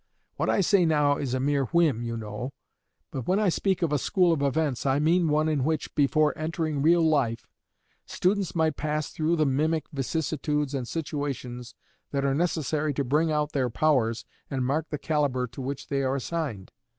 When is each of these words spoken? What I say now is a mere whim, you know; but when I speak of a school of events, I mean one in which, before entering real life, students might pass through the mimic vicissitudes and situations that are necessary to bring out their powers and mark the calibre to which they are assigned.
What 0.35 0.49
I 0.49 0.61
say 0.61 0.83
now 0.83 1.17
is 1.17 1.35
a 1.35 1.39
mere 1.39 1.65
whim, 1.65 2.01
you 2.01 2.17
know; 2.17 2.53
but 3.11 3.27
when 3.27 3.39
I 3.39 3.49
speak 3.49 3.83
of 3.83 3.93
a 3.93 3.99
school 3.99 4.33
of 4.33 4.41
events, 4.41 4.83
I 4.83 4.97
mean 4.97 5.27
one 5.27 5.47
in 5.47 5.63
which, 5.63 5.93
before 5.93 6.35
entering 6.35 6.81
real 6.81 7.03
life, 7.07 7.47
students 8.07 8.55
might 8.55 8.77
pass 8.77 9.09
through 9.11 9.35
the 9.35 9.45
mimic 9.45 9.85
vicissitudes 9.93 10.73
and 10.73 10.87
situations 10.87 11.75
that 12.09 12.25
are 12.25 12.33
necessary 12.33 12.95
to 12.95 13.03
bring 13.03 13.31
out 13.31 13.51
their 13.51 13.69
powers 13.69 14.25
and 14.49 14.65
mark 14.65 14.87
the 14.89 14.97
calibre 14.97 15.47
to 15.49 15.61
which 15.61 15.89
they 15.89 16.01
are 16.01 16.15
assigned. 16.15 16.71